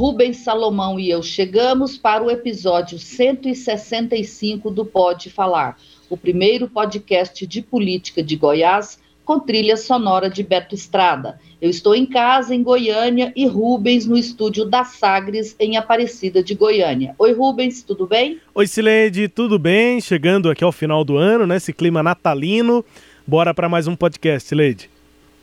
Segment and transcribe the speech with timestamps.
[0.00, 5.76] Rubens Salomão e eu chegamos para o episódio 165 do Pode Falar,
[6.08, 11.38] o primeiro podcast de política de Goiás com trilha sonora de Beto Estrada.
[11.60, 16.54] Eu estou em casa, em Goiânia, e Rubens no estúdio da Sagres, em Aparecida de
[16.54, 17.14] Goiânia.
[17.18, 18.40] Oi, Rubens, tudo bem?
[18.54, 20.00] Oi, Sileide, tudo bem?
[20.00, 21.56] Chegando aqui ao final do ano, né?
[21.58, 22.82] Esse clima natalino.
[23.26, 24.88] Bora para mais um podcast, Sileide.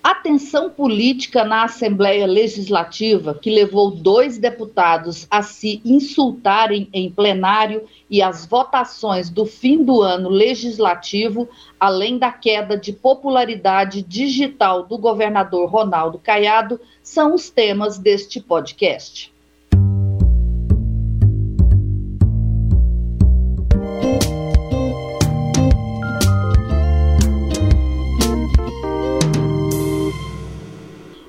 [0.04, 7.86] A tensão política na Assembleia Legislativa, que levou dois deputados a se insultarem em plenário,
[8.10, 14.98] e as votações do fim do ano legislativo, além da queda de popularidade digital do
[14.98, 19.34] governador Ronaldo Caiado, são os temas deste podcast.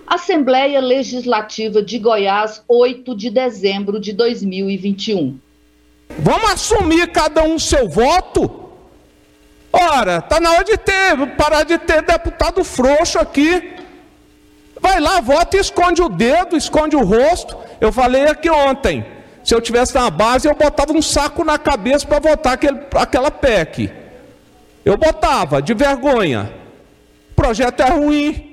[0.08, 5.38] Assembleia Legislativa de Goiás, 8 de dezembro de 2021.
[6.18, 8.70] Vamos assumir cada um seu voto?
[9.70, 13.74] Ora, tá na hora de ter, parar de ter deputado frouxo aqui.
[14.80, 17.56] Vai lá, vota e esconde o dedo, esconde o rosto.
[17.78, 19.04] Eu falei aqui ontem.
[19.44, 23.30] Se eu tivesse na base, eu botava um saco na cabeça para votar aquele, aquela
[23.30, 23.90] PEC.
[24.84, 26.50] Eu botava, de vergonha.
[27.30, 28.47] O projeto é ruim,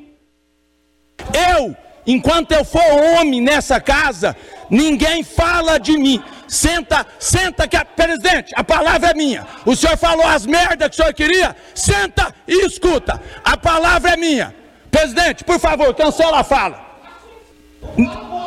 [1.36, 4.36] eu, enquanto eu for homem nessa casa,
[4.69, 6.23] ninguém fala de mim.
[6.47, 9.47] Senta, senta que a presidente, a palavra é minha.
[9.66, 11.56] O senhor falou as merdas que o senhor queria?
[11.73, 13.22] Senta e escuta.
[13.44, 14.56] A palavra é minha.
[14.91, 16.85] Presidente, por favor, cancela a fala.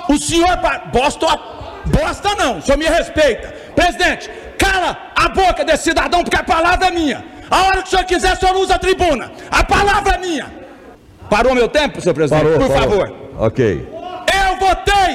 [0.09, 0.57] O senhor
[0.93, 1.27] bosta,
[1.87, 3.49] bosta não, o senhor me respeita.
[3.75, 7.25] Presidente, cala a boca desse cidadão porque a palavra é minha.
[7.51, 9.33] A hora que o senhor quiser, o senhor usa a tribuna.
[9.51, 10.58] A palavra é minha.
[11.31, 12.43] Parou meu tempo, senhor presidente?
[12.43, 12.91] Parou, Por parou.
[12.91, 13.15] favor.
[13.39, 13.89] Ok.
[13.93, 15.15] Eu votei,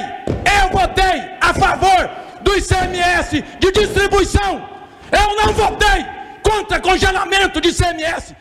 [0.62, 2.10] eu votei a favor
[2.42, 4.68] do ICMS de distribuição.
[5.10, 6.04] Eu não votei
[6.42, 8.34] contra congelamento de ICMS.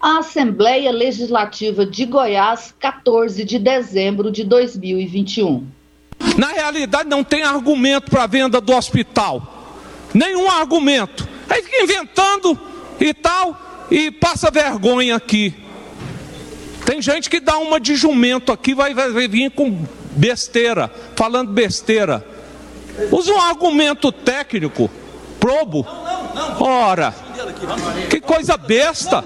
[0.00, 5.66] A Assembleia Legislativa de Goiás, 14 de dezembro de 2021.
[6.38, 9.76] Na realidade, não tem argumento para a venda do hospital.
[10.14, 11.28] Nenhum argumento.
[11.48, 12.58] Aí fica inventando
[12.98, 15.54] e tal, e passa vergonha aqui.
[16.90, 21.52] Tem gente que dá uma de jumento aqui, vai, vai, vai vir com besteira, falando
[21.52, 22.26] besteira.
[23.12, 24.90] Usa um argumento técnico,
[25.38, 25.86] probo.
[26.58, 27.14] Ora,
[28.10, 29.22] que coisa besta.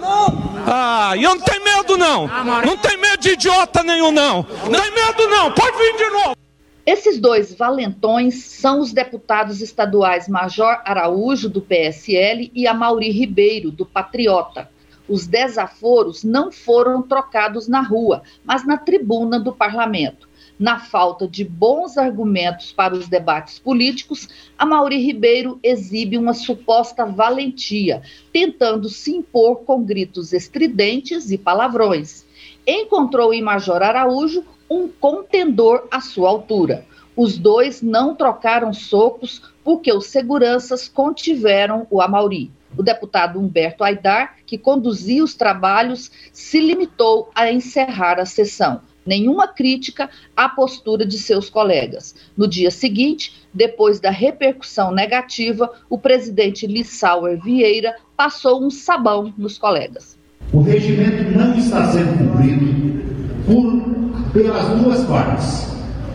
[0.67, 2.29] Ah, e eu não tenho medo não.
[2.67, 4.47] Não tem medo de idiota nenhum não.
[4.65, 5.51] Não tem medo não.
[5.53, 6.37] Pode vir de novo.
[6.85, 13.87] Esses dois valentões são os deputados estaduais Major Araújo, do PSL, e Amauri Ribeiro, do
[13.87, 14.69] Patriota.
[15.09, 20.29] Os desaforos não foram trocados na rua, mas na tribuna do parlamento.
[20.59, 27.05] Na falta de bons argumentos para os debates políticos, a Mauri Ribeiro exibe uma suposta
[27.05, 32.25] valentia, tentando se impor com gritos estridentes e palavrões.
[32.67, 36.87] Encontrou em Major Araújo um contendor à sua altura.
[37.17, 42.51] Os dois não trocaram socos porque os seguranças contiveram o Amauri.
[42.77, 48.81] O deputado Humberto Aidar, que conduzia os trabalhos, se limitou a encerrar a sessão.
[49.07, 52.15] Nenhuma crítica à postura de seus colegas.
[52.37, 59.59] No dia seguinte, depois da repercussão negativa, o presidente Lissauer Vieira passou um sabão nos
[59.59, 60.19] colegas.
[60.53, 63.05] O regimento não está sendo cumprido
[63.45, 65.67] por, pelas duas partes.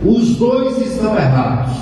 [0.04, 1.72] Os dois estão errados.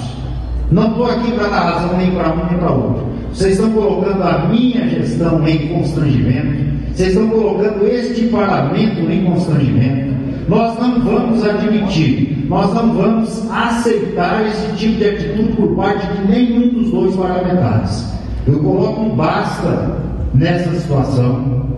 [0.70, 3.17] Não estou aqui para dar razão nem para um nem para outro.
[3.32, 6.68] Vocês estão colocando a minha gestão em constrangimento.
[6.94, 10.08] Vocês estão colocando este parlamento em constrangimento.
[10.48, 16.28] Nós não vamos admitir, nós não vamos aceitar esse tipo de atitude por parte de
[16.28, 18.12] nenhum dos dois parlamentares.
[18.46, 19.98] Eu coloco um basta
[20.34, 21.68] nessa situação.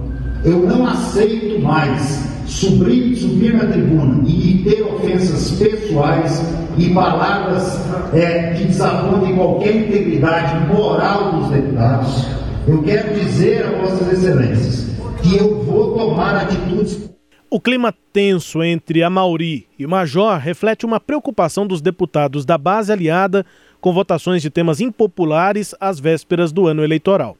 [0.45, 6.43] Eu não aceito mais subir, subir na tribuna e ter ofensas pessoais
[6.77, 7.81] e palavras
[8.13, 12.27] é, que desapontem qualquer integridade moral dos deputados.
[12.67, 14.91] Eu quero dizer a Vossas Excelências
[15.23, 17.11] que eu vou tomar atitudes
[17.51, 22.93] O clima tenso entre a Mauri e Major reflete uma preocupação dos deputados da base
[22.93, 23.45] aliada
[23.81, 27.37] com votações de temas impopulares às vésperas do ano eleitoral.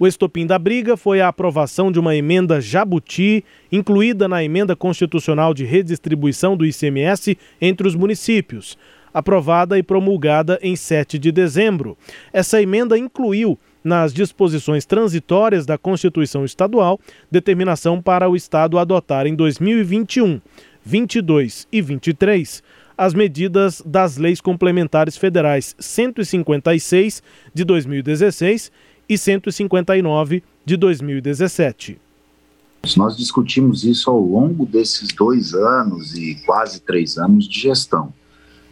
[0.00, 5.52] O estopim da briga foi a aprovação de uma emenda Jabuti, incluída na emenda constitucional
[5.52, 8.78] de redistribuição do ICMS entre os municípios,
[9.12, 11.98] aprovada e promulgada em 7 de dezembro.
[12.32, 19.34] Essa emenda incluiu nas disposições transitórias da Constituição Estadual, determinação para o Estado adotar em
[19.34, 20.40] 2021,
[20.84, 22.62] 22 e 23
[22.96, 27.22] as medidas das leis complementares federais 156
[27.54, 28.72] de 2016
[29.08, 31.98] e 159 de 2017.
[32.96, 38.12] Nós discutimos isso ao longo desses dois anos e quase três anos de gestão.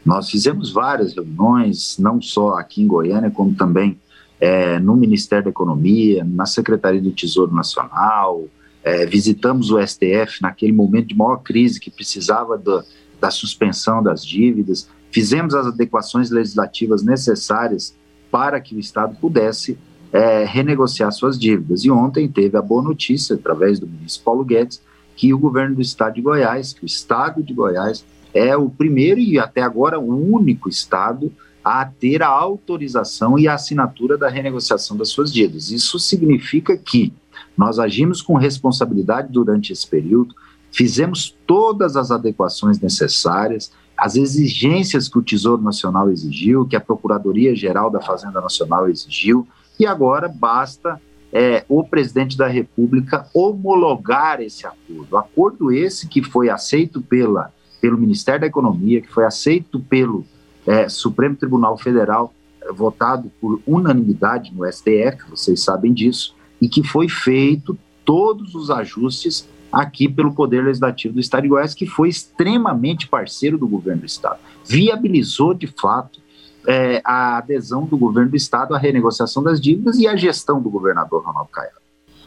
[0.05, 3.99] Nós fizemos várias reuniões, não só aqui em Goiânia, como também
[4.41, 8.45] é, no Ministério da Economia, na Secretaria do Tesouro Nacional,
[8.85, 12.85] é, visitamos o STF naquele momento de maior crise que precisava da,
[13.21, 17.97] da suspensão das dívidas, fizemos as adequações legislativas necessárias
[18.31, 19.77] para que o Estado pudesse
[20.17, 21.85] é, renegociar suas dívidas.
[21.85, 24.81] E ontem teve a boa notícia, através do ministro Paulo Guedes,
[25.15, 28.03] que o governo do Estado de Goiás, que o Estado de Goiás
[28.33, 31.31] é o primeiro e até agora o único Estado
[31.63, 35.71] a ter a autorização e a assinatura da renegociação das suas dívidas.
[35.71, 37.13] Isso significa que
[37.57, 40.35] nós agimos com responsabilidade durante esse período,
[40.71, 47.91] fizemos todas as adequações necessárias, as exigências que o Tesouro Nacional exigiu, que a Procuradoria-Geral
[47.91, 49.47] da Fazenda Nacional exigiu,
[49.79, 51.01] e agora basta
[51.33, 55.17] é, o presidente da República homologar esse acordo.
[55.17, 60.25] Acordo esse que foi aceito pela, pelo Ministério da Economia, que foi aceito pelo
[60.67, 66.83] é, Supremo Tribunal Federal, é, votado por unanimidade no STF, vocês sabem disso, e que
[66.83, 72.09] foi feito todos os ajustes aqui pelo Poder Legislativo do Estado de Goiás, que foi
[72.09, 74.39] extremamente parceiro do governo do Estado.
[74.65, 76.21] Viabilizou, de fato,
[76.67, 80.69] é, a adesão do governo do Estado à renegociação das dívidas e à gestão do
[80.69, 81.77] governador Ronaldo Caiado.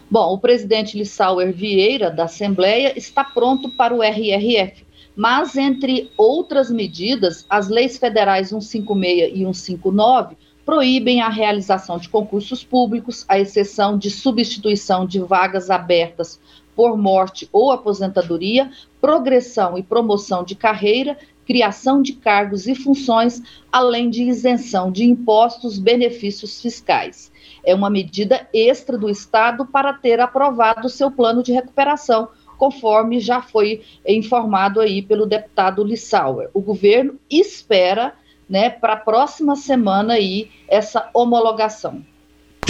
[0.10, 6.72] Bom, o presidente Lissauer Vieira, da Assembleia, está pronto para o RRF, mas, entre outras
[6.72, 13.98] medidas, as leis federais 156 e 159 proíbem a realização de concursos públicos, à exceção
[13.98, 16.40] de substituição de vagas abertas
[16.76, 18.72] por morte ou aposentadoria,
[19.02, 21.18] progressão e promoção de carreira,
[21.50, 23.42] criação de cargos e funções,
[23.72, 27.32] além de isenção de impostos, benefícios fiscais.
[27.66, 33.42] É uma medida extra do Estado para ter aprovado seu plano de recuperação conforme já
[33.42, 36.50] foi informado aí pelo deputado Lissauer.
[36.54, 38.14] O governo espera,
[38.48, 42.04] né, para a próxima semana aí essa homologação.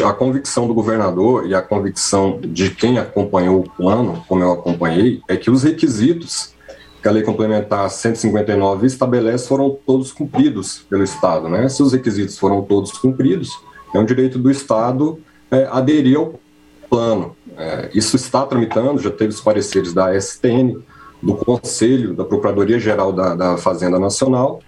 [0.01, 5.21] A convicção do governador e a convicção de quem acompanhou o plano, como eu acompanhei,
[5.27, 6.57] é que os requisitos
[7.01, 11.47] que a lei complementar 159 estabelece foram todos cumpridos pelo Estado.
[11.47, 11.69] Né?
[11.69, 13.51] Se os requisitos foram todos cumpridos,
[13.93, 15.19] é um direito do Estado
[15.49, 16.33] é, aderir ao
[16.89, 17.35] plano.
[17.57, 20.77] É, isso está tramitando, já teve os pareceres da STN,
[21.21, 24.61] do Conselho, da Procuradoria-Geral da, da Fazenda Nacional,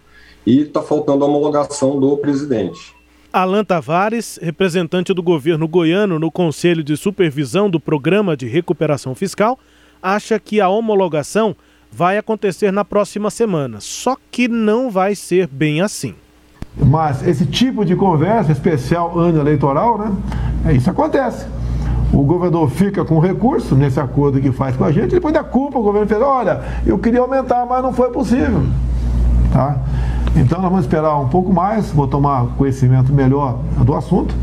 [0.45, 2.93] e está faltando a homologação do presidente.
[3.31, 9.57] Alan Tavares, representante do governo goiano no Conselho de Supervisão do Programa de Recuperação Fiscal,
[10.01, 11.55] acha que a homologação
[11.91, 16.15] vai acontecer na próxima semana, só que não vai ser bem assim.
[16.77, 20.11] Mas esse tipo de conversa, especial ano eleitoral, né?
[20.65, 21.45] É, isso acontece.
[22.13, 25.79] O governador fica com recurso nesse acordo que faz com a gente, depois da culpa
[25.79, 28.63] o governo fez, olha, eu queria aumentar, mas não foi possível.
[29.51, 29.77] Tá?
[30.35, 34.33] Então nós vamos esperar um pouco mais, vou tomar conhecimento melhor do assunto,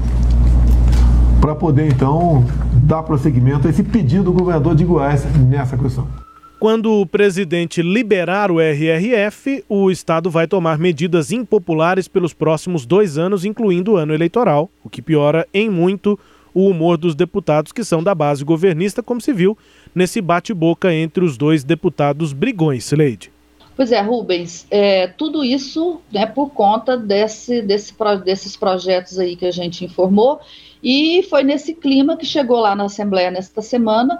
[1.41, 2.45] para poder então
[2.75, 6.07] dar prosseguimento a esse pedido do governador de Goiás nessa questão.
[6.59, 13.17] Quando o presidente liberar o RRF, o Estado vai tomar medidas impopulares pelos próximos dois
[13.17, 16.19] anos, incluindo o ano eleitoral, o que piora em muito
[16.53, 19.57] o humor dos deputados que são da base governista, como se viu
[19.95, 23.31] nesse bate-boca entre os dois deputados brigões, Leide.
[23.77, 29.47] Pois é, Rubens, é, tudo isso né, por conta desse, desse, desses projetos aí que
[29.47, 30.41] a gente informou,
[30.83, 34.19] e foi nesse clima que chegou lá na Assembleia nesta semana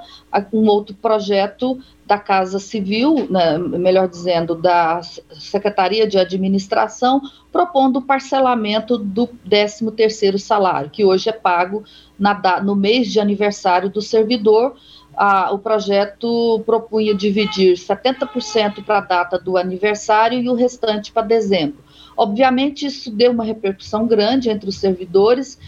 [0.53, 5.03] um outro projeto da Casa Civil, né, melhor dizendo, da
[5.39, 7.21] Secretaria de Administração,
[7.53, 11.85] propondo o parcelamento do 13º salário, que hoje é pago
[12.19, 14.75] na, no mês de aniversário do servidor.
[15.15, 21.27] Ah, o projeto propunha dividir 70% para a data do aniversário e o restante para
[21.27, 21.85] dezembro.
[22.17, 25.59] Obviamente, isso deu uma repercussão grande entre os servidores,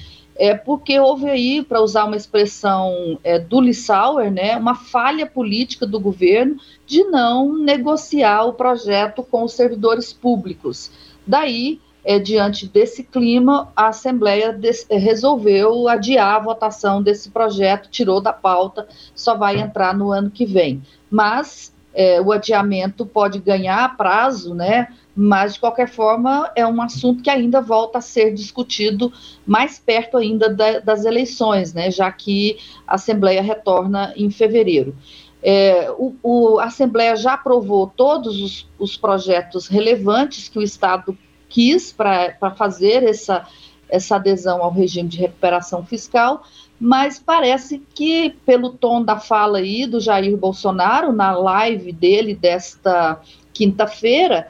[0.40, 5.86] é porque houve aí, para usar uma expressão é, do Lissauer, né, uma falha política
[5.86, 6.56] do governo
[6.86, 10.90] de não negociar o projeto com os servidores públicos.
[11.26, 18.18] Daí, é, diante desse clima, a Assembleia é, resolveu adiar a votação desse projeto, tirou
[18.18, 20.80] da pauta, só vai entrar no ano que vem.
[21.10, 24.88] Mas é, o adiamento pode ganhar prazo, né?
[25.14, 29.12] Mas de qualquer forma é um assunto que ainda volta a ser discutido
[29.46, 34.94] mais perto ainda da, das eleições, né, já que a Assembleia retorna em fevereiro.
[35.42, 41.16] É, o, o, a Assembleia já aprovou todos os, os projetos relevantes que o Estado
[41.48, 43.46] quis para fazer essa,
[43.88, 46.44] essa adesão ao regime de recuperação fiscal,
[46.78, 53.20] mas parece que, pelo tom da fala aí do Jair Bolsonaro, na live dele desta
[53.52, 54.48] quinta-feira,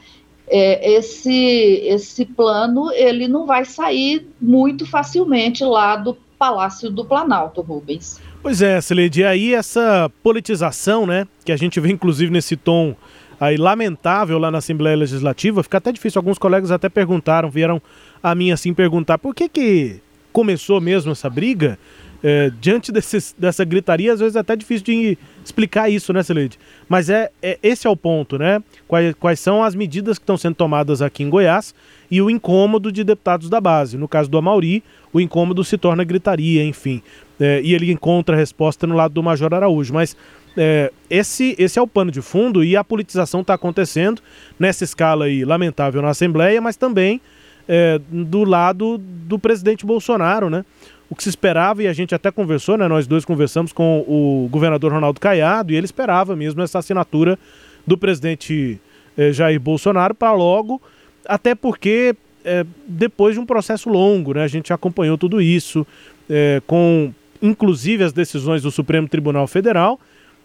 [0.51, 7.61] é, esse, esse plano ele não vai sair muito facilmente lá do Palácio do Planalto,
[7.61, 8.21] Rubens.
[8.43, 12.97] Pois é, Celede, e aí essa politização, né, que a gente vê inclusive nesse tom
[13.39, 17.81] aí lamentável lá na Assembleia Legislativa, fica até difícil, alguns colegas até perguntaram, vieram
[18.23, 20.01] a mim assim perguntar, por que que
[20.33, 21.79] começou mesmo essa briga?
[22.23, 26.59] É, diante desse, dessa gritaria, às vezes é até difícil de explicar isso, né, Celede?
[26.89, 28.63] Mas é, é, esse é o ponto, né?
[28.87, 31.75] Quais, quais são as medidas que estão sendo tomadas aqui em Goiás
[32.11, 33.97] e o incômodo de deputados da base.
[33.97, 37.03] No caso do Amauri, o incômodo se torna gritaria, enfim.
[37.39, 39.95] É, e ele encontra a resposta no lado do Major Araújo.
[39.95, 40.17] Mas
[40.57, 44.21] é, esse, esse é o pano de fundo e a politização está acontecendo
[44.59, 47.21] nessa escala aí, lamentável na Assembleia, mas também
[47.69, 50.65] é, do lado do presidente Bolsonaro, né?
[51.11, 52.87] O que se esperava, e a gente até conversou, né?
[52.87, 57.37] Nós dois conversamos com o governador Ronaldo Caiado, e ele esperava mesmo essa assinatura
[57.85, 58.81] do presidente
[59.19, 60.81] eh, Jair Bolsonaro para logo,
[61.27, 62.15] até porque
[62.45, 64.45] eh, depois de um processo longo, né?
[64.45, 65.85] A gente acompanhou tudo isso,
[66.29, 67.13] eh, com
[67.43, 69.99] inclusive as decisões do Supremo Tribunal Federal,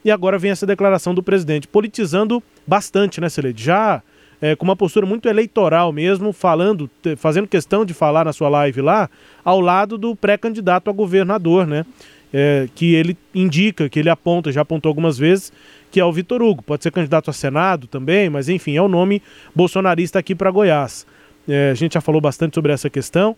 [0.04, 3.64] e agora vem essa declaração do presidente, politizando bastante, né, Celede?
[3.64, 4.02] Já
[4.42, 8.82] é, com uma postura muito eleitoral mesmo, falando, fazendo questão de falar na sua live
[8.82, 9.10] lá,
[9.44, 11.86] ao lado do pré-candidato a governador, né?
[12.34, 15.54] É, que ele indica, que ele aponta, já apontou algumas vezes,
[15.90, 16.62] que é o Vitor Hugo.
[16.62, 19.22] Pode ser candidato a Senado também, mas enfim, é o nome
[19.56, 21.08] bolsonarista aqui para Goiás.
[21.48, 23.38] É, a gente já falou bastante sobre essa questão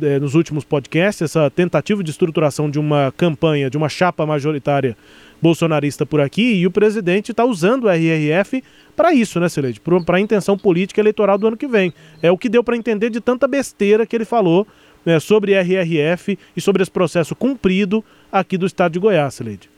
[0.00, 4.96] é, nos últimos podcasts, essa tentativa de estruturação de uma campanha, de uma chapa majoritária
[5.40, 8.62] bolsonarista por aqui, e o presidente está usando o RRF
[8.96, 9.80] para isso, né, Celede?
[10.04, 11.92] Para a intenção política eleitoral do ano que vem.
[12.22, 14.66] É o que deu para entender de tanta besteira que ele falou
[15.06, 19.77] né, sobre RRF e sobre esse processo cumprido aqui do estado de Goiás, Celede.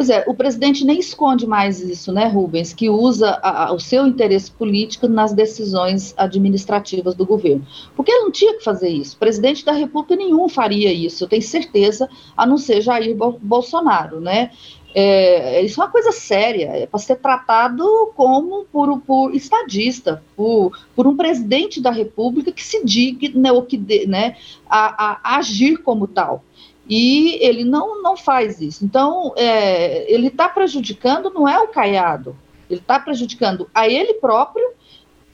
[0.00, 3.78] Pois é, o presidente nem esconde mais isso, né, Rubens, que usa a, a, o
[3.78, 7.66] seu interesse político nas decisões administrativas do governo.
[7.94, 9.18] Porque ele não tinha que fazer isso.
[9.18, 14.52] Presidente da República nenhum faria isso, eu tenho certeza, a não ser Jair Bolsonaro, né?
[14.94, 17.84] É, isso é uma coisa séria, é para ser tratado
[18.16, 23.76] como por, por estadista, por, por um presidente da República que se digna ou que
[23.76, 26.42] de, né, a, a, agir como tal.
[26.90, 28.84] E ele não, não faz isso.
[28.84, 32.36] Então, é, ele está prejudicando, não é o Caiado,
[32.68, 34.72] ele está prejudicando a ele próprio,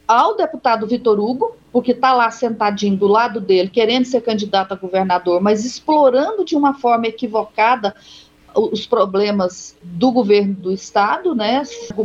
[0.06, 4.76] ao deputado Vitor Hugo, porque está lá sentadinho do lado dele, querendo ser candidato a
[4.76, 7.94] governador, mas explorando de uma forma equivocada
[8.54, 11.62] os problemas do governo do Estado, né,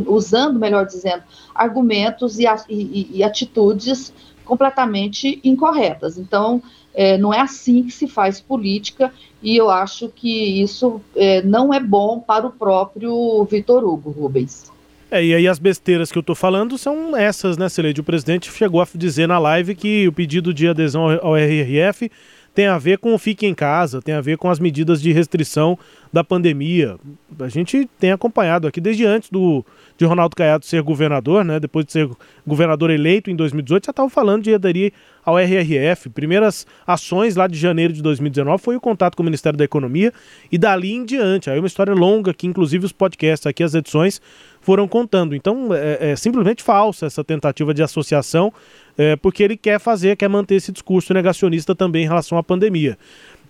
[0.07, 6.17] usando, melhor dizendo, argumentos e, e, e atitudes completamente incorretas.
[6.17, 6.61] Então,
[6.93, 11.73] é, não é assim que se faz política e eu acho que isso é, não
[11.73, 14.71] é bom para o próprio Vitor Hugo Rubens.
[15.09, 17.99] É, e aí as besteiras que eu estou falando são essas, né, Celede?
[17.99, 22.09] O presidente chegou a dizer na live que o pedido de adesão ao RRF
[22.53, 25.11] tem a ver com o fique em casa, tem a ver com as medidas de
[25.11, 25.77] restrição
[26.11, 26.97] da pandemia.
[27.39, 29.65] A gente tem acompanhado aqui desde antes do
[29.97, 31.59] de Ronaldo Caiado ser governador, né?
[31.59, 32.09] Depois de ser
[32.45, 34.93] governador eleito em 2018, já estava falando de aderir
[35.25, 36.09] ao RRF.
[36.09, 40.11] Primeiras ações lá de janeiro de 2019 foi o contato com o Ministério da Economia
[40.51, 41.49] e dali em diante.
[41.49, 44.21] Aí uma história longa que inclusive os podcasts aqui, as edições
[44.61, 45.35] foram contando.
[45.35, 48.53] Então é, é simplesmente falsa essa tentativa de associação,
[48.97, 52.97] é, porque ele quer fazer, quer manter esse discurso negacionista também em relação à pandemia.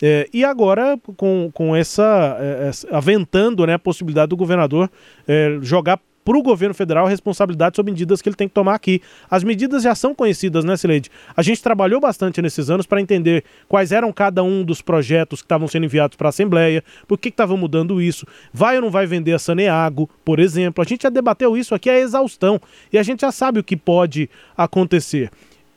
[0.01, 4.89] É, e agora, com, com essa, é, aventando né, a possibilidade do governador
[5.27, 8.75] é, jogar para o governo federal a responsabilidade sobre medidas que ele tem que tomar
[8.75, 9.01] aqui.
[9.29, 11.09] As medidas já são conhecidas, né, Sileide?
[11.35, 15.45] A gente trabalhou bastante nesses anos para entender quais eram cada um dos projetos que
[15.45, 19.05] estavam sendo enviados para a Assembleia, por que estava mudando isso, vai ou não vai
[19.05, 20.81] vender a Saneago, por exemplo.
[20.81, 22.59] A gente já debateu isso aqui, é exaustão,
[22.91, 25.29] e a gente já sabe o que pode acontecer.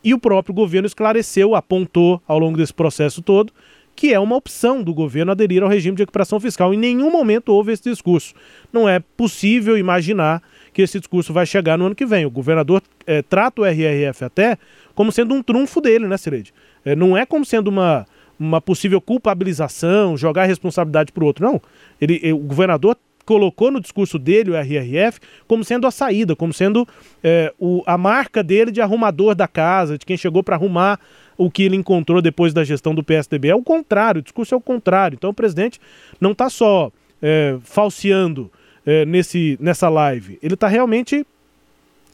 [0.03, 3.51] E o próprio governo esclareceu, apontou ao longo desse processo todo
[3.95, 6.73] que é uma opção do governo aderir ao regime de recuperação fiscal.
[6.73, 8.33] Em nenhum momento houve esse discurso.
[8.71, 10.41] Não é possível imaginar
[10.73, 12.25] que esse discurso vai chegar no ano que vem.
[12.25, 14.57] O governador é, trata o RRF até
[14.93, 16.53] como sendo um trunfo dele, né, Cireide?
[16.83, 18.05] É, não é como sendo uma,
[18.39, 21.45] uma possível culpabilização, jogar a responsabilidade para o outro.
[21.45, 21.61] Não.
[21.99, 26.87] Ele, o governador colocou no discurso dele, o RRF, como sendo a saída, como sendo
[27.23, 30.99] é, o, a marca dele de arrumador da casa, de quem chegou para arrumar
[31.37, 33.49] o que ele encontrou depois da gestão do PSDB.
[33.49, 35.15] É o contrário, o discurso é o contrário.
[35.15, 35.79] Então o presidente
[36.19, 38.51] não está só é, falseando
[38.85, 41.25] é, nesse, nessa live, ele está realmente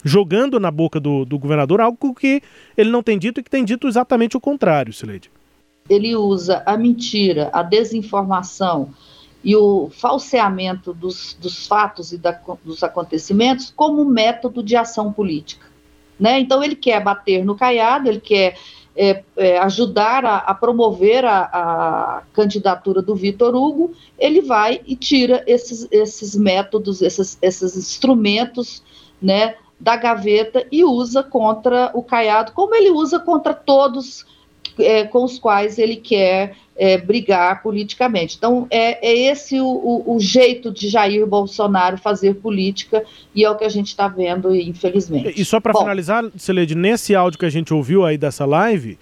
[0.03, 2.41] jogando na boca do, do governador algo que
[2.75, 5.29] ele não tem dito e que tem dito exatamente o contrário, Sileide.
[5.89, 8.89] Ele usa a mentira, a desinformação
[9.43, 15.65] e o falseamento dos, dos fatos e da, dos acontecimentos como método de ação política.
[16.19, 16.39] Né?
[16.39, 18.55] Então, ele quer bater no caiado, ele quer
[18.95, 24.95] é, é, ajudar a, a promover a, a, candidatura do Vitor Hugo, ele vai e
[24.95, 28.83] tira esses, esses métodos, esses, esses instrumentos
[29.21, 34.25] né, da gaveta e usa contra o Caiado, como ele usa contra todos
[34.79, 38.35] é, com os quais ele quer é, brigar politicamente.
[38.37, 43.03] Então, é, é esse o, o, o, jeito de Jair Bolsonaro fazer política
[43.35, 45.39] e é o que a gente está vendo, infelizmente.
[45.39, 48.97] E só para finalizar, Celede, nesse áudio que a gente ouviu aí dessa live,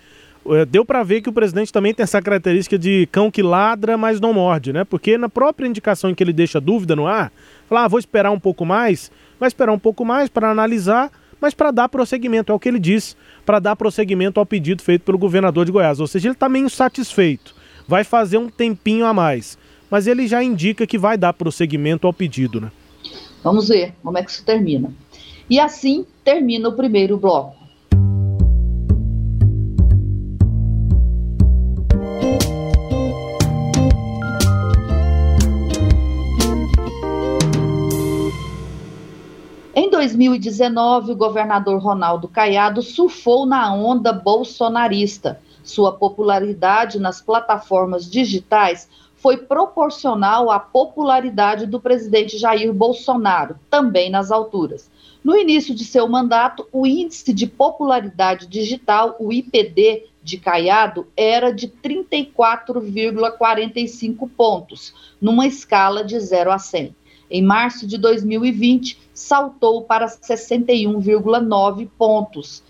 [0.48, 3.98] é, deu para ver que o presidente também tem essa característica de cão que ladra,
[3.98, 4.84] mas não morde, né?
[4.84, 7.32] Porque na própria indicação em que ele deixa dúvida no ar,
[7.68, 11.54] fala, ah, vou esperar um pouco mais, vai esperar um pouco mais para analisar, mas
[11.54, 13.16] para dar prosseguimento, é o que ele diz,
[13.46, 16.00] para dar prosseguimento ao pedido feito pelo governador de Goiás.
[16.00, 17.56] Ou seja, ele está meio insatisfeito,
[17.88, 19.58] vai fazer um tempinho a mais,
[19.90, 22.72] mas ele já indica que vai dar prosseguimento ao pedido, né?
[23.44, 24.94] Vamos ver como é que isso termina.
[25.50, 27.60] E assim termina o primeiro bloco.
[39.82, 45.40] Em 2019, o governador Ronaldo Caiado surfou na onda bolsonarista.
[45.64, 54.34] Sua popularidade nas plataformas digitais foi proporcional à popularidade do presidente Jair Bolsonaro, também nas
[54.34, 54.92] alturas.
[55.24, 61.52] No início de seu mandato, o índice de popularidade digital, o IPD, de Caiado era
[61.52, 66.94] de 34,45 pontos, numa escala de 0 a 100.
[67.30, 72.64] Em março de 2020, saltou para 61,9 pontos.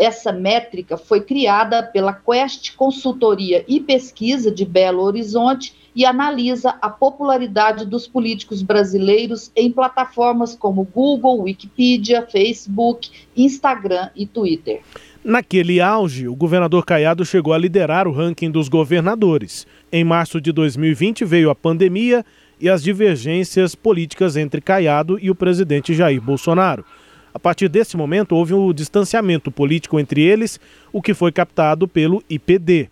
[0.00, 6.90] Essa métrica foi criada pela Quest Consultoria e Pesquisa de Belo Horizonte e analisa a
[6.90, 14.80] popularidade dos políticos brasileiros em plataformas como Google, Wikipedia, Facebook, Instagram e Twitter.
[15.22, 19.66] Naquele auge, o governador Caiado chegou a liderar o ranking dos governadores.
[19.90, 22.24] Em março de 2020 veio a pandemia
[22.60, 26.84] e as divergências políticas entre Caiado e o presidente Jair Bolsonaro.
[27.32, 30.60] A partir desse momento, houve um distanciamento político entre eles,
[30.92, 32.88] o que foi captado pelo IPD.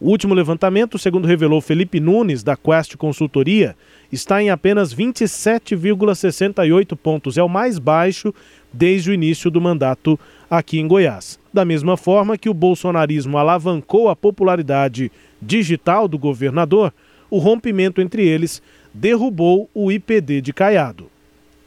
[0.00, 3.76] O último levantamento, segundo revelou Felipe Nunes, da Quest Consultoria,
[4.10, 7.38] está em apenas 27,68 pontos.
[7.38, 8.34] É o mais baixo
[8.72, 10.18] desde o início do mandato
[10.50, 11.38] aqui em Goiás.
[11.54, 16.92] Da mesma forma que o bolsonarismo alavancou a popularidade digital do governador,
[17.30, 18.60] o rompimento entre eles
[18.92, 21.10] derrubou o IPD de Caiado.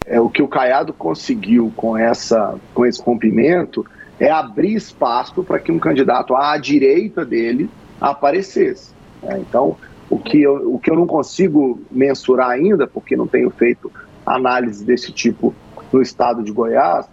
[0.05, 3.85] É, o que o Caiado conseguiu com, essa, com esse rompimento
[4.19, 8.91] é abrir espaço para que um candidato à direita dele aparecesse.
[9.21, 9.39] Né?
[9.39, 9.75] Então,
[10.09, 13.91] o que, eu, o que eu não consigo mensurar ainda, porque não tenho feito
[14.25, 15.53] análise desse tipo
[15.91, 17.07] no estado de Goiás,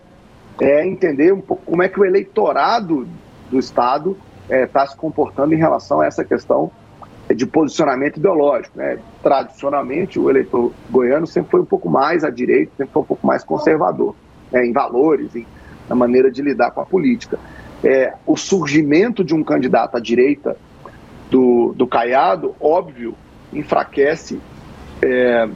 [0.61, 3.09] é entender um pouco como é que o eleitorado
[3.51, 6.70] do estado está é, tá se comportando em relação a essa questão
[7.35, 8.79] de posicionamento ideológico.
[8.79, 8.99] Né?
[9.23, 13.27] Tradicionalmente, o eleitor goiano sempre foi um pouco mais à direita, sempre foi um pouco
[13.27, 14.14] mais conservador,
[14.51, 14.66] né?
[14.66, 15.47] em valores, em,
[15.88, 17.38] na maneira de lidar com a política.
[17.85, 20.57] É, o surgimento de um candidato à direita
[21.31, 23.14] do, do Caiado, óbvio,
[23.53, 24.40] enfraquece
[25.03, 25.49] é,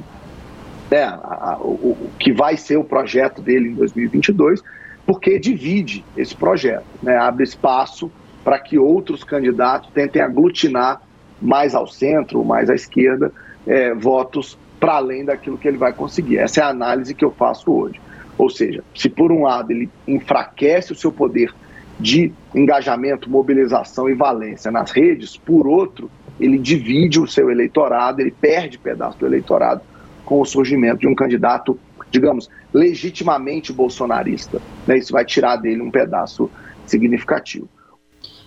[0.90, 4.62] é, a, a, o, o, que vai ser o projeto dele em 2022,
[5.04, 7.16] porque divide esse projeto, né?
[7.16, 8.10] abre espaço
[8.42, 11.02] para que outros candidatos tentem aglutinar
[11.40, 13.32] mais ao centro, mais à esquerda,
[13.66, 16.38] é, votos para além daquilo que ele vai conseguir.
[16.38, 18.00] Essa é a análise que eu faço hoje.
[18.38, 21.52] Ou seja, se por um lado ele enfraquece o seu poder
[21.98, 28.30] de engajamento, mobilização e valência nas redes, por outro, ele divide o seu eleitorado, ele
[28.30, 29.80] perde pedaço do eleitorado
[30.24, 31.78] com o surgimento de um candidato,
[32.10, 34.60] digamos, legitimamente bolsonarista.
[34.86, 34.98] Né?
[34.98, 36.50] Isso vai tirar dele um pedaço
[36.84, 37.68] significativo.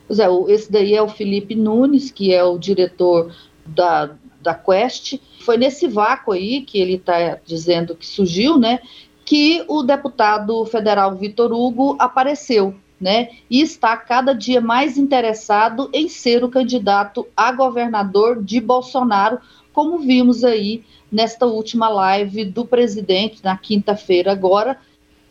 [0.10, 3.32] Pois é, esse daí é o Felipe Nunes, que é o diretor
[3.63, 4.10] da,
[4.41, 5.19] da Quest.
[5.41, 8.80] Foi nesse vácuo aí que ele está dizendo que surgiu, né?
[9.24, 13.30] Que o deputado federal Vitor Hugo apareceu, né?
[13.48, 19.38] E está cada dia mais interessado em ser o candidato a governador de Bolsonaro,
[19.72, 24.76] como vimos aí nesta última live do presidente, na quinta-feira agora,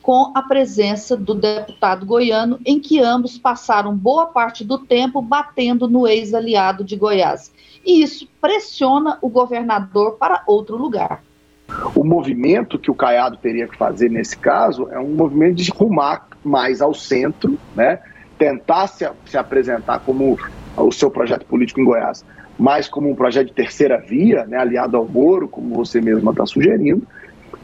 [0.03, 5.89] com a presença do deputado goiano, em que ambos passaram boa parte do tempo batendo
[5.89, 7.53] no ex-aliado de Goiás.
[7.85, 11.23] E isso pressiona o governador para outro lugar.
[11.95, 16.27] O movimento que o Caiado teria que fazer nesse caso é um movimento de rumar
[16.43, 17.99] mais ao centro, né?
[18.39, 20.39] tentar se, se apresentar como
[20.77, 22.25] o seu projeto político em Goiás,
[22.59, 24.57] mais como um projeto de terceira via, né?
[24.57, 27.07] aliado ao Moro, como você mesma está sugerindo,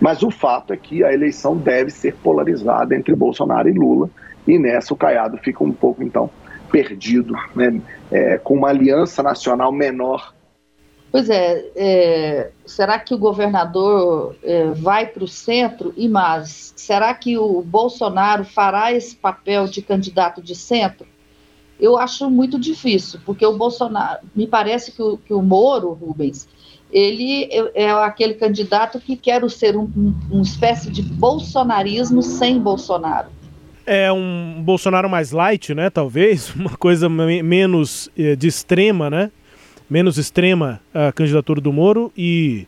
[0.01, 4.11] mas o fato é que a eleição deve ser polarizada entre Bolsonaro e Lula,
[4.47, 6.31] e nessa o Caiado fica um pouco, então,
[6.71, 7.81] perdido, né?
[8.11, 10.35] É, com uma aliança nacional menor.
[11.11, 15.95] Pois é, é será que o governador é, vai para o centro?
[15.97, 21.07] E mais, será que o Bolsonaro fará esse papel de candidato de centro?
[21.79, 26.49] Eu acho muito difícil, porque o Bolsonaro, me parece que o, que o Moro, Rubens,
[26.93, 33.29] ele é, aquele candidato que quer ser um, um, uma espécie de bolsonarismo sem Bolsonaro.
[33.87, 35.91] É um Bolsonaro mais light, né?
[35.91, 39.31] Talvez, uma coisa menos eh, de extrema, né?
[39.91, 42.67] Menos extrema a candidatura do Moro e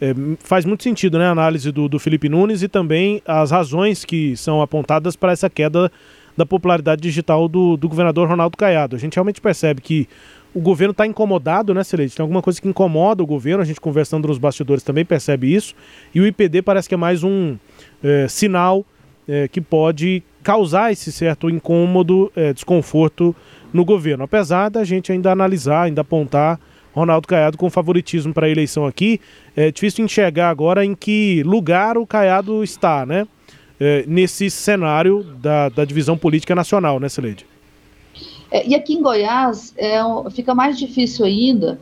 [0.00, 1.26] é, faz muito sentido, né?
[1.26, 5.48] A análise do, do Felipe Nunes e também as razões que são apontadas para essa
[5.48, 5.90] queda
[6.36, 8.96] da popularidade digital do, do governador Ronaldo Caiado.
[8.96, 10.08] A gente realmente percebe que
[10.54, 12.16] o governo está incomodado, né, Celeste?
[12.16, 15.74] Tem alguma coisa que incomoda o governo, a gente conversando nos bastidores também percebe isso,
[16.14, 17.56] e o IPD parece que é mais um
[18.02, 18.84] é, sinal
[19.26, 23.34] é, que pode causar esse certo incômodo, é, desconforto
[23.72, 24.24] no governo.
[24.24, 26.60] Apesar da gente ainda analisar, ainda apontar
[26.92, 29.20] Ronaldo Caiado com favoritismo para a eleição aqui,
[29.56, 33.26] é difícil enxergar agora em que lugar o Caiado está, né?
[34.06, 37.46] Nesse cenário da, da divisão política nacional, né, Celede?
[38.52, 39.98] É, e aqui em Goiás é,
[40.30, 41.80] fica mais difícil ainda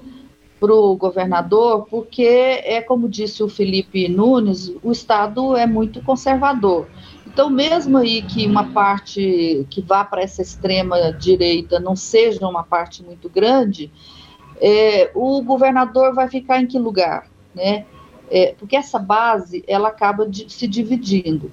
[0.61, 6.87] para o governador, porque é como disse o Felipe Nunes, o Estado é muito conservador.
[7.27, 12.63] Então, mesmo aí que uma parte que vá para essa extrema direita não seja uma
[12.63, 13.91] parte muito grande,
[14.61, 17.85] é, o governador vai ficar em que lugar, né?
[18.31, 21.51] É, porque essa base ela acaba de, se dividindo.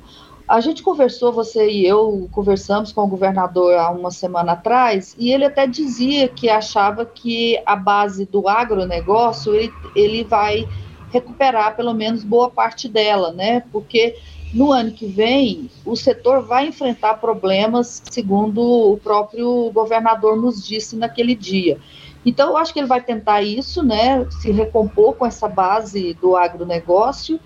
[0.47, 5.29] A gente conversou, você e eu conversamos com o governador há uma semana atrás, e
[5.29, 10.65] ele até dizia que achava que a base do agronegócio ele, ele vai
[11.11, 13.61] recuperar pelo menos boa parte dela, né?
[13.73, 14.15] Porque
[14.53, 18.61] no ano que vem o setor vai enfrentar problemas, segundo
[18.93, 21.77] o próprio governador nos disse naquele dia.
[22.25, 24.25] Então, eu acho que ele vai tentar isso, né?
[24.41, 27.37] Se recompor com essa base do agronegócio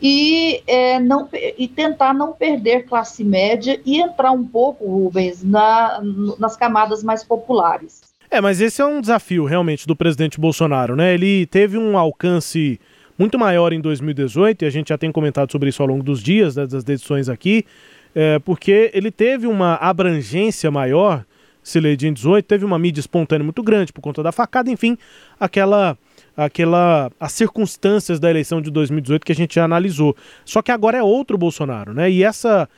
[0.00, 6.00] e, é, não, e tentar não perder classe média e entrar um pouco, Rubens, na,
[6.38, 8.00] nas camadas mais populares.
[8.30, 11.12] É, mas esse é um desafio realmente do presidente Bolsonaro, né?
[11.12, 12.80] Ele teve um alcance
[13.18, 16.22] muito maior em 2018, e a gente já tem comentado sobre isso ao longo dos
[16.22, 17.66] dias, né, das edições aqui,
[18.14, 21.22] é, porque ele teve uma abrangência maior,
[21.62, 24.96] se lê em 18, teve uma mídia espontânea muito grande por conta da facada, enfim,
[25.38, 25.98] aquela
[26.44, 30.16] aquela as circunstâncias da eleição de 2018 que a gente já analisou.
[30.44, 32.10] Só que agora é outro Bolsonaro, né?
[32.10, 32.68] E essa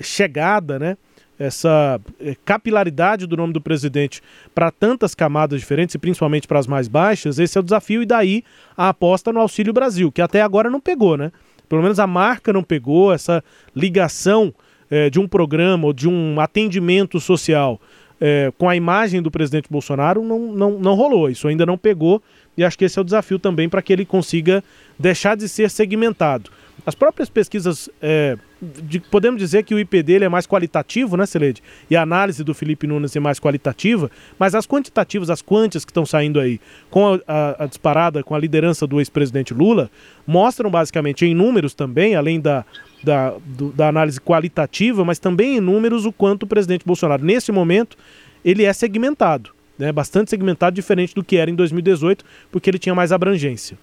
[0.00, 0.96] chegada, né?
[1.36, 4.20] Essa eh, capilaridade do nome do presidente
[4.54, 8.06] para tantas camadas diferentes e principalmente para as mais baixas, esse é o desafio e
[8.06, 8.44] daí
[8.76, 11.30] a aposta no Auxílio Brasil, que até agora não pegou, né?
[11.68, 13.42] Pelo menos a marca não pegou, essa
[13.74, 14.52] ligação
[14.90, 17.80] é, de um programa ou de um atendimento social
[18.20, 21.30] é, com a imagem do presidente Bolsonaro não, não, não rolou.
[21.30, 22.22] Isso ainda não pegou
[22.58, 24.64] e acho que esse é o desafio também para que ele consiga
[24.98, 26.50] deixar de ser segmentado.
[26.84, 31.24] As próprias pesquisas, é, de, podemos dizer que o IP dele é mais qualitativo, né,
[31.24, 31.62] Celede?
[31.88, 35.92] E a análise do Felipe Nunes é mais qualitativa, mas as quantitativas, as quantias que
[35.92, 39.88] estão saindo aí com a, a, a disparada, com a liderança do ex-presidente Lula,
[40.26, 42.64] mostram basicamente em números também, além da,
[43.04, 47.52] da, do, da análise qualitativa, mas também em números o quanto o presidente Bolsonaro, nesse
[47.52, 47.96] momento,
[48.44, 49.57] ele é segmentado.
[49.78, 53.78] Né, bastante segmentado, diferente do que era em 2018, porque ele tinha mais abrangência.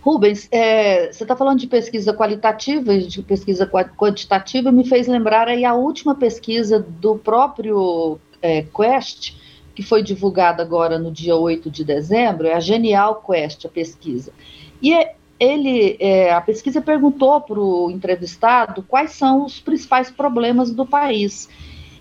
[0.00, 3.64] Rubens, é, você está falando de pesquisa qualitativa e de pesquisa
[3.96, 9.34] quantitativa, me fez lembrar aí a última pesquisa do próprio é, Quest,
[9.74, 14.32] que foi divulgada agora no dia 8 de dezembro, é a Genial Quest, a pesquisa.
[14.80, 20.70] E é, ele, é, a pesquisa perguntou para o entrevistado quais são os principais problemas
[20.70, 21.48] do país.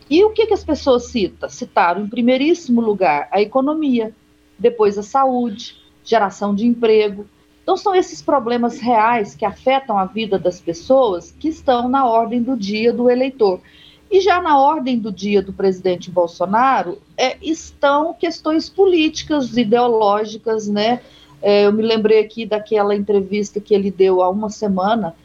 [0.09, 1.49] E o que, que as pessoas citam?
[1.49, 4.13] Citaram em primeiríssimo lugar a economia,
[4.57, 7.25] depois a saúde, geração de emprego.
[7.63, 12.41] Então, são esses problemas reais que afetam a vida das pessoas que estão na ordem
[12.41, 13.59] do dia do eleitor.
[14.11, 21.01] E já na ordem do dia do presidente Bolsonaro é, estão questões políticas, ideológicas, né?
[21.41, 25.15] É, eu me lembrei aqui daquela entrevista que ele deu há uma semana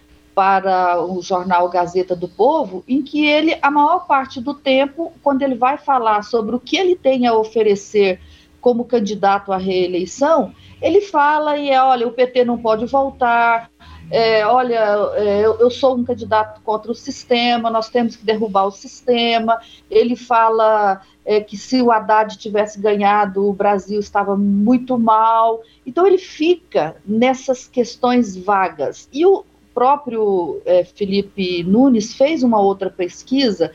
[0.40, 5.42] para o jornal Gazeta do Povo, em que ele, a maior parte do tempo, quando
[5.42, 8.18] ele vai falar sobre o que ele tem a oferecer
[8.58, 13.70] como candidato à reeleição, ele fala e é, olha, o PT não pode voltar,
[14.10, 18.70] é, olha, é, eu, sou um candidato contra o sistema, nós temos que derrubar o
[18.70, 19.60] sistema.
[19.90, 25.60] Ele fala é, que se o Haddad tivesse ganhado, o Brasil estava muito mal.
[25.86, 29.06] Então ele fica nessas questões vagas.
[29.12, 33.72] E o próprio é, Felipe Nunes fez uma outra pesquisa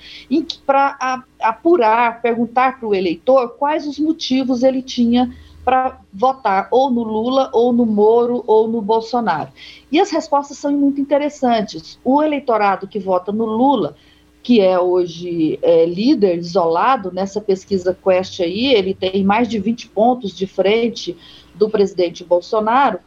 [0.66, 5.34] para apurar, perguntar para o eleitor quais os motivos ele tinha
[5.66, 9.50] para votar ou no Lula, ou no Moro, ou no Bolsonaro.
[9.92, 12.00] E as respostas são muito interessantes.
[12.04, 13.96] O eleitorado que vota no Lula,
[14.44, 19.90] que é hoje é, líder isolado nessa pesquisa Quest aí, ele tem mais de 20
[19.90, 21.18] pontos de frente
[21.56, 23.00] do presidente Bolsonaro.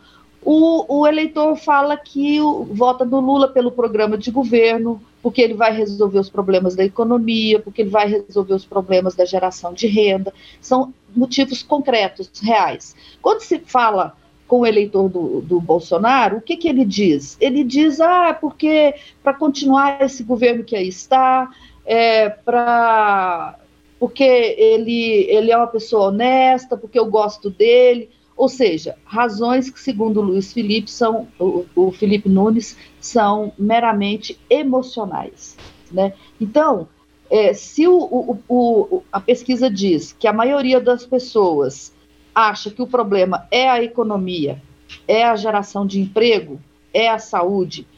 [0.50, 5.52] O, o eleitor fala que o, vota no Lula pelo programa de governo, porque ele
[5.52, 9.86] vai resolver os problemas da economia, porque ele vai resolver os problemas da geração de
[9.86, 10.32] renda.
[10.58, 12.96] São motivos concretos, reais.
[13.20, 17.36] Quando se fala com o eleitor do, do Bolsonaro, o que, que ele diz?
[17.38, 21.50] Ele diz, ah, porque para continuar esse governo que aí está,
[21.84, 23.54] é, para
[24.00, 28.08] porque ele, ele é uma pessoa honesta, porque eu gosto dele.
[28.38, 35.56] Ou seja, razões que, segundo Luiz Felipe, são, o, o Felipe Nunes, são meramente emocionais.
[35.90, 36.14] Né?
[36.40, 36.88] Então,
[37.28, 41.92] é, se o, o, o, a pesquisa diz que a maioria das pessoas
[42.32, 44.62] acha que o problema é a economia,
[45.08, 46.60] é a geração de emprego,
[46.94, 47.88] é a saúde,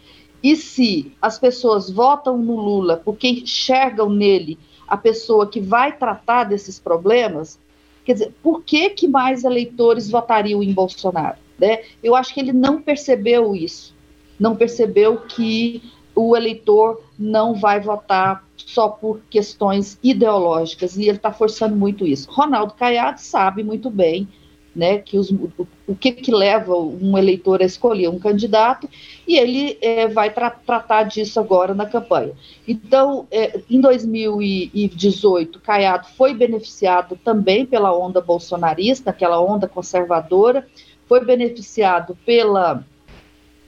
[0.43, 6.45] e se as pessoas votam no Lula porque enxergam nele a pessoa que vai tratar
[6.45, 7.59] desses problemas,
[8.05, 11.39] Quer dizer, por que, que mais eleitores votariam em Bolsonaro?
[11.59, 11.83] Né?
[12.03, 13.95] Eu acho que ele não percebeu isso,
[14.39, 15.83] não percebeu que
[16.15, 22.31] o eleitor não vai votar só por questões ideológicas, e ele está forçando muito isso.
[22.31, 24.29] Ronaldo Caiado sabe muito bem
[24.75, 28.89] né, que os, o, o, que, que leva um eleitor a escolher um candidato,
[29.27, 32.33] e ele é, vai tra tratar disso agora na campanha.
[32.67, 40.67] Então, é, em 2018, Caiado foi beneficiado também pela onda bolsonarista, aquela onda conservadora,
[41.09, 42.85] foi beneficiado pela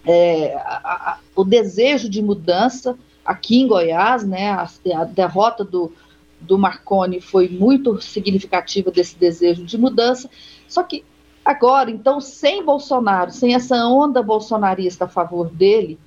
[0.07, 5.93] é, a, a, o desejo de mudança aqui em Goiás, né, a, a derrota do,
[6.41, 10.29] do Marconi foi muito significativa desse desejo de mudança,
[10.73, 11.05] só que
[11.45, 15.99] agora, então, sem Bolsonaro, sem essa onda bolsonarista a favor dele,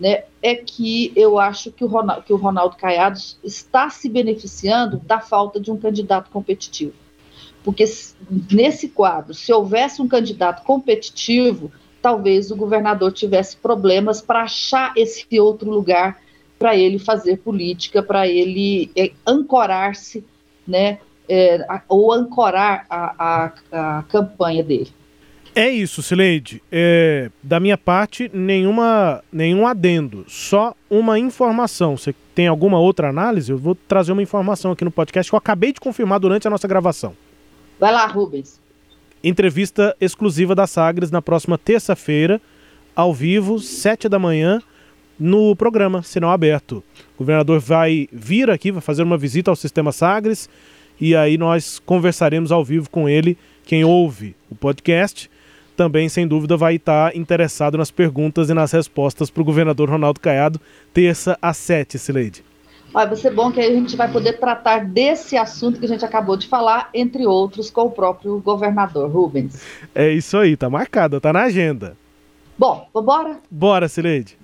[0.00, 4.96] né, é que eu acho que o, Ronaldo, que o Ronaldo Caiado está se beneficiando
[4.96, 6.94] da falta de um candidato competitivo.
[7.62, 7.84] Porque
[8.50, 15.38] nesse quadro, se houvesse um candidato competitivo, talvez o governador tivesse problemas para achar esse
[15.38, 16.18] outro lugar
[16.58, 20.24] para ele fazer política, para ele é, ancorar-se
[20.66, 24.92] né, é, ou ancorar a, a, a, campanha dele.
[25.54, 26.62] É isso, Sileide.
[26.70, 31.96] É, da minha parte, nenhuma, nenhum adendo, só uma informação.
[31.96, 33.52] Você tem alguma outra análise?
[33.52, 36.50] Eu vou trazer uma informação aqui no podcast que eu acabei de confirmar durante a
[36.50, 37.14] nossa gravação.
[37.78, 38.60] Vai lá, Rubens.
[39.22, 42.40] Entrevista exclusiva da Sagres na próxima terça-feira,
[42.94, 44.60] ao vivo, sete da manhã,
[45.18, 46.82] no programa Sinal Aberto.
[47.14, 50.48] O governador vai vir aqui, vai fazer uma visita ao Sistema Sagres
[51.00, 53.36] e aí nós conversaremos ao vivo com ele.
[53.64, 55.30] Quem ouve o podcast
[55.76, 60.20] também, sem dúvida, vai estar interessado nas perguntas e nas respostas para o governador Ronaldo
[60.20, 60.60] Caiado,
[60.92, 62.44] terça às sete, Sileide.
[62.92, 66.36] Vai ser bom que a gente vai poder tratar desse assunto que a gente acabou
[66.36, 69.60] de falar, entre outros, com o próprio governador Rubens.
[69.92, 71.96] É isso aí, tá marcado, tá na agenda.
[72.56, 73.38] Bom, vambora?
[73.50, 74.38] Bora, Sileide.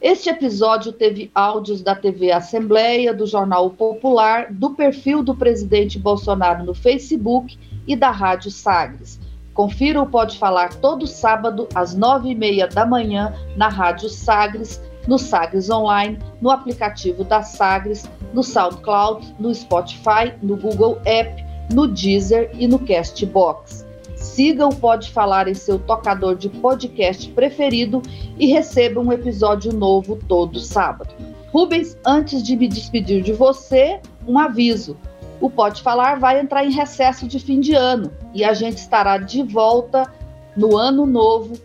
[0.00, 6.64] Este episódio teve áudios da TV Assembleia, do Jornal Popular, do perfil do presidente Bolsonaro
[6.64, 9.18] no Facebook e da Rádio Sagres.
[9.52, 14.80] Confira o Pode Falar todo sábado, às nove e meia da manhã, na Rádio Sagres,
[15.08, 21.88] no Sagres Online, no aplicativo da Sagres, no SoundCloud, no Spotify, no Google App, no
[21.88, 23.87] Deezer e no Castbox.
[24.20, 28.02] Siga o Pode Falar em seu tocador de podcast preferido
[28.38, 31.14] e receba um episódio novo todo sábado.
[31.52, 34.96] Rubens, antes de me despedir de você, um aviso.
[35.40, 39.18] O Pode Falar vai entrar em recesso de fim de ano e a gente estará
[39.18, 40.12] de volta
[40.56, 41.56] no ano novo,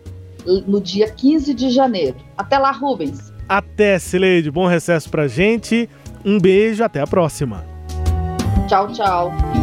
[0.68, 2.18] no dia 15 de janeiro.
[2.38, 3.34] Até lá, Rubens.
[3.50, 4.52] Até, Sileide.
[4.52, 5.90] Bom recesso pra gente.
[6.24, 7.66] Um beijo, até a próxima.
[8.68, 9.63] Tchau, tchau.